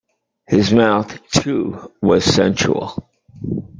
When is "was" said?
2.01-2.25